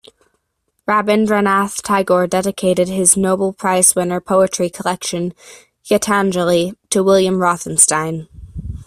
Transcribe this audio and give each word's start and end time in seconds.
Rabindranath 0.87 1.83
Tagore 1.83 2.25
dedicated 2.27 2.87
his 2.87 3.15
Nobel 3.15 3.53
Prize 3.53 3.95
winner 3.95 4.19
poetry 4.19 4.67
collection 4.67 5.31
"Gitanjali" 5.83 6.73
to 6.89 7.03
William 7.03 7.37
Rothenstein. 7.37 8.27